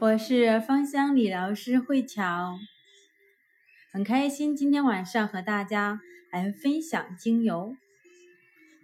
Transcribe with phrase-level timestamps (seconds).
[0.00, 2.56] 我是芳香理疗师慧乔，
[3.90, 7.74] 很开心今天晚上和大家来分享精油。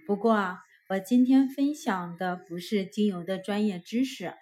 [0.07, 4.35] 不过啊，我今天分享的不是精油的专业知识，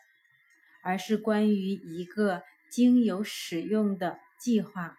[0.82, 4.96] 而是关于一个精油使用的计划，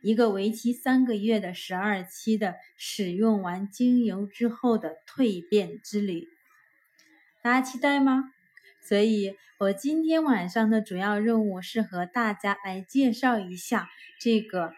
[0.00, 6.28] 一个为期三个月的十二期的使用完精油之后的蜕变之旅。
[7.42, 8.30] 大家期待吗？
[8.88, 14.72] 所以我今天晚上的主要任务是和大家来介绍一下这个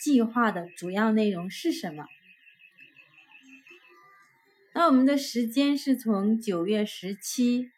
[0.00, 2.06] 计划的主要内容是什么。
[4.72, 7.70] 那我们的时间是从九月十七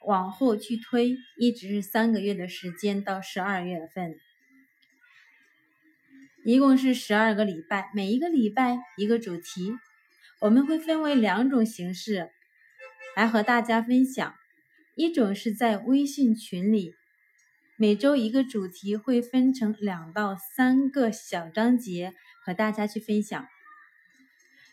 [0.00, 4.14] 往后去推，一直是三个月的时间到十二月份，
[6.44, 9.72] 一共是十二个礼拜，每一个礼拜一个主题，
[10.40, 12.30] 我们会分为两种形式
[13.16, 14.36] 来和大家分享。
[14.96, 16.94] 一种是在微信群里，
[17.76, 22.14] 每周一个主题会分成两到三个小章节
[22.44, 23.44] 和大家去分享，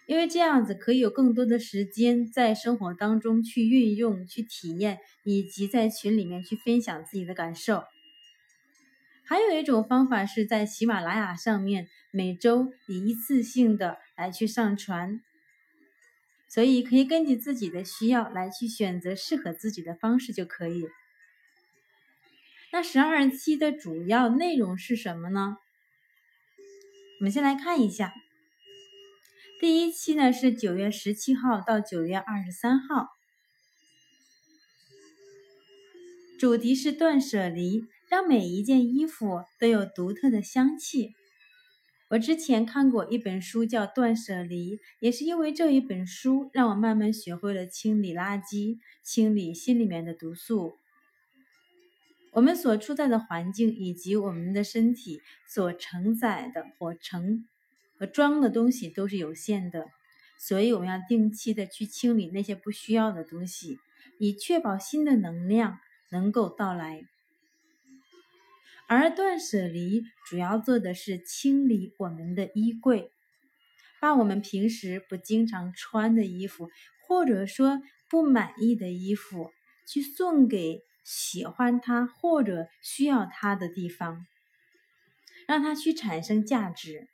[0.06, 7.84] 因为这样子可以有更多的时间在生活当中去运用、去体验，以及在群里面去分享自己的感受。
[9.24, 15.20] 还有一种方法是在喜马拉雅上面每周以一次性的来去上传。
[16.54, 20.86] 所以可以根据自己的需要来去选择适合自己的方式就可以。
[22.74, 25.58] 那十二期的主要内容是什么呢？
[27.20, 28.14] 我们先来看一下，
[29.62, 33.08] 第一期呢是九月十七号到九月二十三号，
[36.38, 41.16] 主题是断舍离，让每一件衣服都有独特的香气。
[42.12, 50.74] 我之前看过一本书，叫《断舍离》，也是因为这一本书，让我慢慢学会了清理垃圾，清理心里面的毒素。
[52.34, 57.46] 我们所处在的环境以及我们的身体所承载的或承
[57.98, 59.86] 和装的东西都是有限的，
[60.38, 63.80] 所以我们要定期的去清理那些不需要的东西，
[64.20, 65.80] 以确保新的能量
[66.10, 67.06] 能够到来。
[68.94, 73.10] 而断舍离主要做的是清理我们的衣柜，
[74.02, 76.70] 把我们平时不经常穿的衣服，
[77.08, 79.52] 或者说不满意的衣服，
[79.88, 84.28] 去送给喜欢它或者需要它的地方，
[85.48, 87.08] 让它去产生价值，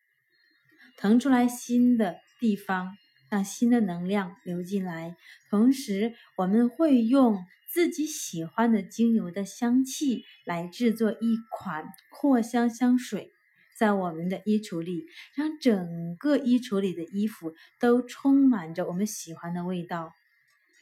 [0.98, 2.98] 腾出来新的地方，
[3.30, 5.16] 让新的能量流进来。
[5.52, 7.46] 同时，我们会用。
[7.68, 13.32] 自己喜欢的精油的香气来制作一款扩香香水，
[13.78, 15.06] 在我们的衣橱里，
[15.36, 20.16] 让整个衣橱里的衣服都充满着我们喜欢的味道，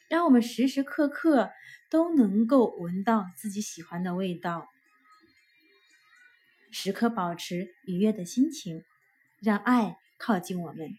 [0.08, 1.52] 让我们时时刻刻
[1.90, 4.70] 都能够闻到自己喜欢的味道，
[6.72, 8.84] 时刻保持愉悦的心情，
[9.42, 10.90] 让爱靠近我们。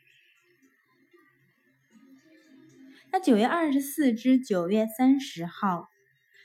[3.12, 5.88] 那九月二十四至九月三十号，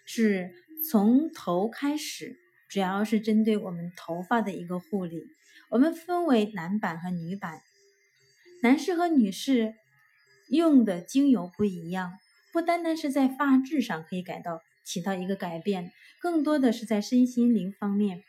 [0.05, 0.53] 是
[0.89, 2.38] 从头开始，
[2.69, 5.23] 主要是针对我们头发的一个护理。
[5.69, 7.61] 我们分为男版和女版，
[8.61, 9.75] 男士和女士
[10.49, 12.13] 用的精油不一样，
[12.53, 18.23] 不单单是在发质上可以改到起到一个改变，更多的是在身心灵方面。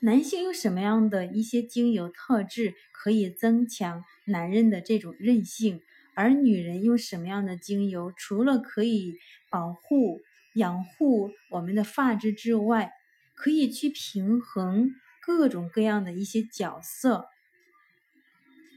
[0.00, 5.80] 男性有什么样的一些精油特质可以增强男人的这种韧性？
[6.18, 9.20] 而女人用什么样的精油，除了可以
[9.50, 10.20] 保护、
[10.56, 12.90] 养护我们的发质之外，
[13.36, 14.90] 可以去平衡
[15.20, 17.28] 各种各样的一些角色，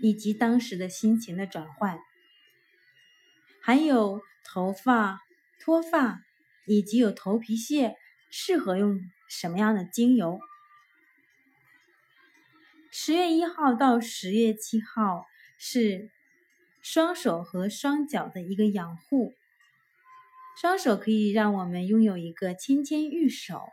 [0.04, 1.98] 以及当时的心情的转换，
[3.64, 5.22] 还有头发
[5.60, 6.22] 脱发
[6.68, 7.96] 以及有头皮屑，
[8.30, 10.40] 适合用什么样的精油？
[12.92, 15.26] 十月一号到十月七号
[15.58, 16.12] 是。
[16.82, 19.34] 双手和双脚的一个养护，
[20.60, 23.70] 双手可以让我们拥有一个纤纤玉手，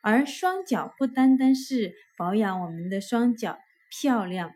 [0.00, 3.58] 而双脚不单单是保养我们的双脚
[3.90, 4.54] 漂亮、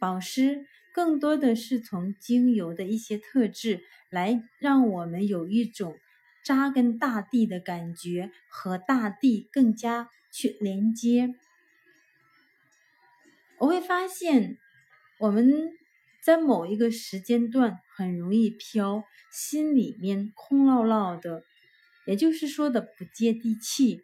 [0.00, 5.96] 保湿，更多的是从精油的一些特质来让我们有一种
[6.42, 11.34] 扎根大地的感觉，和大地更加去连接。
[13.58, 14.56] 我会发现
[15.18, 15.76] 我们。
[16.26, 21.44] 在某一个时间段很容易飘，心里面空落落的，
[22.04, 24.02] 也就是说的不接地气。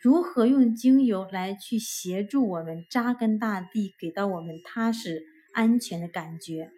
[0.00, 6.70] 如何用精油来去协助我们扎根大地，给到我们踏实安全的感觉？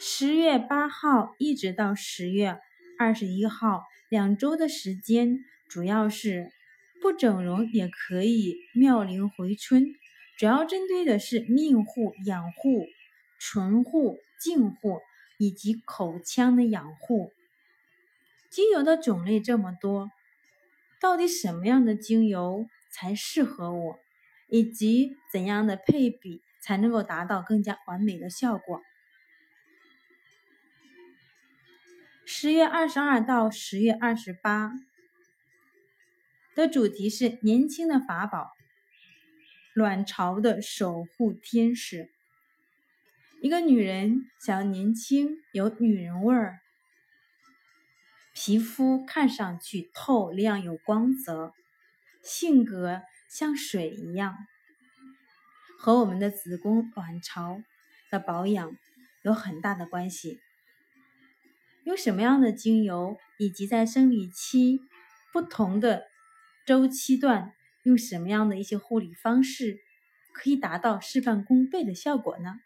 [0.00, 2.58] 十月八号一直到十月
[2.98, 5.38] 二十一号两周的时间，
[5.68, 6.50] 主要是
[7.00, 9.94] 不整容也可以妙龄回春，
[10.40, 12.86] 主要针对的是命护、养护、
[13.38, 15.02] 唇护、颈护
[15.36, 17.30] 以及口腔的养护。
[18.48, 20.10] 精油的种类这么多，
[20.98, 23.98] 到底什么样的精油才适合我，
[24.48, 28.80] 以及怎样的配比才能够达到更加完美的效果？
[32.24, 34.72] 十月二十二到十月二十八
[36.54, 38.52] 的主题是年轻的法宝，
[39.74, 42.10] 卵巢的守护天使。
[43.42, 46.60] 一个女人想要年轻，有女人味儿。
[48.32, 51.52] 皮肤看上去透亮有光泽，
[52.22, 54.36] 性格像水一样，
[55.78, 57.62] 和我们的子宫卵巢
[58.10, 58.76] 的保养
[59.22, 60.40] 有很大的关系。
[61.84, 64.80] 用什么样的精油，以及在生理期
[65.32, 66.04] 不同的
[66.66, 69.80] 周期段用什么样的一些护理方式，
[70.32, 72.60] 可以达到事半功倍的效果呢？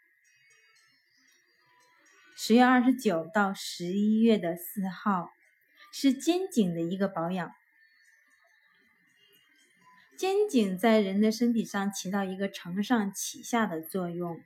[2.35, 5.31] 十月二十九到十一月的四号。
[5.97, 7.53] 是肩颈的一个保养，
[10.17, 14.41] 肩颈在人的身体上起到一个承上启下的作用，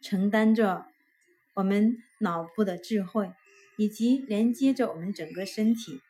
[0.00, 0.86] 承担着
[1.52, 3.30] 我们脑部的智慧，
[3.76, 6.00] 以及连接着我们整个身体。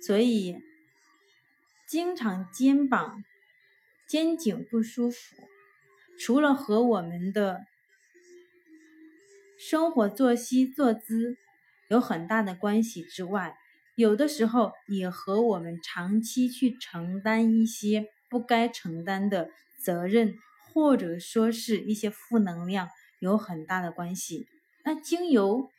[0.00, 0.62] 所以，
[1.86, 3.22] 经常肩膀、
[4.08, 5.36] 肩颈不舒服，
[6.18, 7.64] 除了和我们的
[9.56, 11.36] 生活作息、坐姿
[11.88, 13.56] 有很大的关系之外，
[13.94, 20.34] 有的时候也和我们长期去承担一些不该承担的责任，
[20.72, 22.88] 或者说是一些负能量
[23.20, 24.48] 有很大的关系。
[24.84, 25.70] 那精油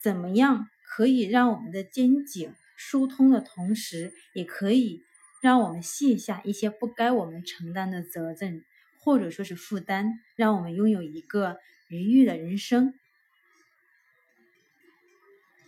[0.00, 5.02] 怎么样可以让我们的肩颈疏通的同时，也可以
[5.42, 8.64] 让我们卸下一些不该我们承担的责任，
[8.98, 12.94] 或者说是负担，让我们拥有一个愉悦的人生。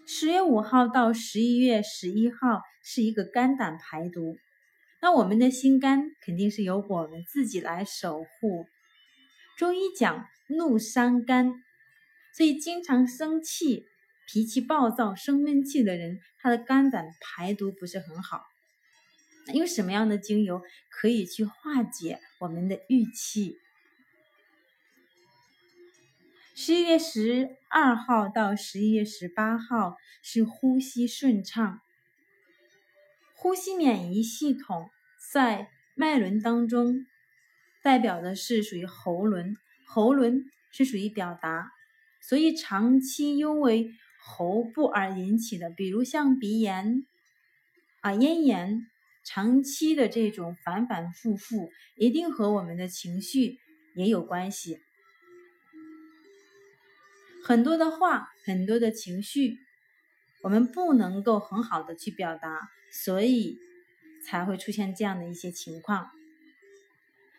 [0.07, 4.39] 十月五号到十一月十一号是一个肝胆排毒，
[5.03, 8.67] 那我们的心肝肯定是由我们自己来守护。
[9.59, 11.53] 中医讲怒伤肝，
[12.35, 13.87] 所以经常生气、
[14.33, 18.47] 脾气暴躁、生闷气的人，他的肝胆排毒不是很好。
[19.47, 23.59] 那有什么样的精油可以去化解我们的郁气？
[26.55, 31.83] 十一月十二号到十一月十八号是呼吸顺畅，
[33.35, 34.89] 呼吸免疫系统
[35.31, 37.05] 在脉轮当中
[37.83, 41.71] 代表的是属于喉轮，喉轮是属于表达，
[42.23, 43.93] 所以长期因为
[44.25, 47.05] 喉部而引起的，比如像鼻炎
[48.01, 48.87] 啊、咽炎，
[49.25, 53.59] 长期的这种反反复复，一定和我们的情绪
[53.97, 54.79] 也有关系。
[57.45, 59.59] 很多的话，很多的情绪，
[60.43, 63.59] 我们不能够很好的去表达，所以
[64.25, 66.09] 才会出现这样的一些情况。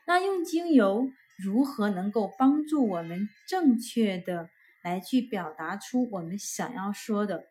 [0.05, 4.49] 那用精油如何能够帮助我们正确的
[4.83, 7.45] 来去表达出我们想要说的？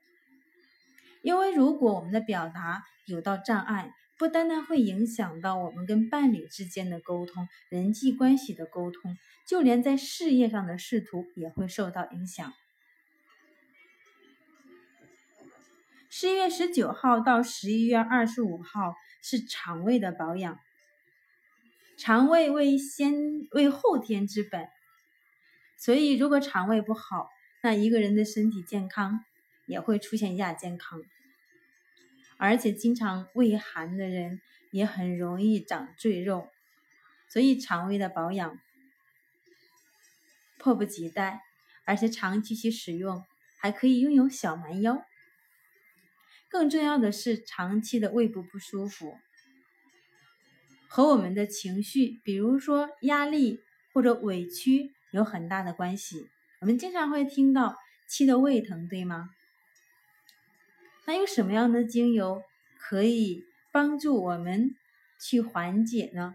[1.23, 9.17] 因为如果我们的表达有到障碍，不单单会影响到我们跟伴侣之间的沟通、人际关系的沟通。
[9.44, 12.53] 就连在事业上的仕途也会受到影响。
[16.08, 20.58] 十一月十九号到十一月二十五号是肠胃的保养。
[21.98, 23.15] 肠胃为先
[23.53, 24.69] 为后天之本，
[25.84, 27.29] 所以如果肠胃不好，
[27.60, 29.24] 那一个人的身体健康
[29.67, 31.03] 也会出现亚健康。
[32.36, 36.48] 而且经常胃寒的人也很容易长赘肉，
[37.29, 38.60] 所以肠胃的保养。
[40.56, 41.41] 迫不及待，
[41.84, 43.24] 而且长期去使用，
[43.58, 45.05] 还可以拥有小蛮腰。
[46.48, 49.19] 更重要的是，长期的胃部不舒服
[50.86, 53.58] 和我们的情绪，比如说压力
[53.93, 56.28] 或者委屈，有很大的关系。
[56.60, 57.76] 我们经常会听到
[58.08, 59.31] 气的胃疼，对吗？
[61.06, 62.42] 那有什么样的精油
[62.78, 64.74] 可以帮助我们
[65.20, 66.34] 去缓解呢？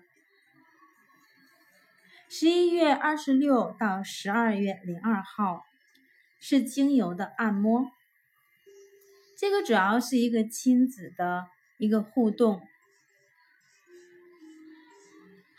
[2.29, 5.65] 十一月二十六到十二月零二号
[6.39, 7.89] 是精油的按摩，
[9.37, 12.67] 这个主要是一个亲子的一个互动，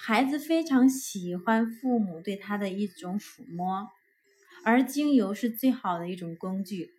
[0.00, 3.90] 孩子非常喜欢父母对他的一种抚摸，
[4.64, 6.92] 而精油是最好的一种工具。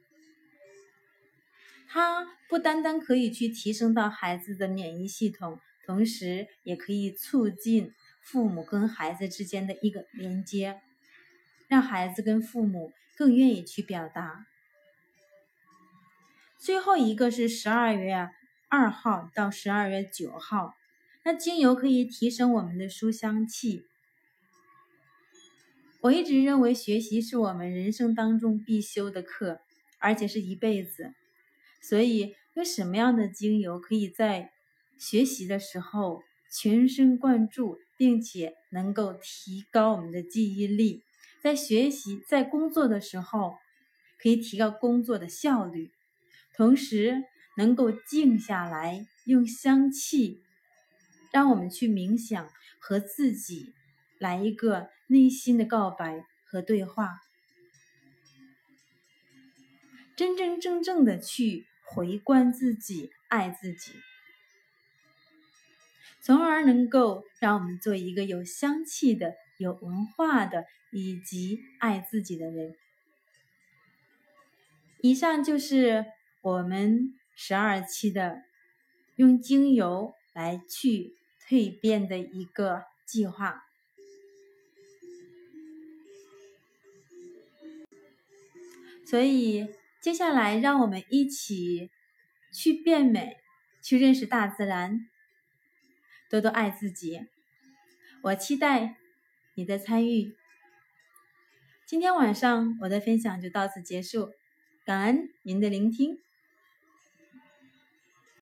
[1.87, 10.81] 它不单单可以去提升到孩子的免疫系统，同时也可以促进父母跟孩子之间的一个连接，
[11.67, 14.45] 让孩子跟父母更愿意去表达。
[16.59, 18.29] 最后一个是十二月
[18.67, 20.75] 二号到十二月九号，
[21.23, 23.83] 那精油可以提升我们的书香气。
[26.01, 29.59] 我一直认为学习是我们人生当中必修的课，
[29.99, 31.13] 而且是一辈子。
[31.81, 34.51] 所以，有什么样的精油可以在
[34.97, 41.03] 学习的时候全神贯注，并且能够提高我们的记忆力？
[41.41, 43.55] 在学习、在工作的时候，
[44.21, 45.91] 可以提高工作的效率，
[46.55, 47.23] 同时
[47.57, 50.41] 能够静下来，用香气
[51.31, 53.73] 让我们去冥想和自己。
[54.19, 57.21] 来一个内心的告白和对话，
[60.17, 63.93] 真真正正的去回观自己，爱自己，
[66.19, 72.75] 从而能够让我们做一个有香气的、有文化的以及爱自己的人。
[74.99, 76.07] 以上就是
[76.41, 78.43] 我们十二期的
[79.15, 81.15] 用精油来去
[81.49, 83.63] 蜕变的一个计划。
[89.03, 89.67] 所以，
[89.99, 91.89] 接下来让我们一起
[92.53, 93.37] 去变美，
[93.81, 95.09] 去认识大自然，
[96.29, 97.19] 多多爱自己。
[98.21, 98.97] 我期待
[99.55, 100.35] 你的参与。
[101.87, 104.29] 今天晚上我的分享就到此结束，
[104.85, 106.19] 感恩您的聆听。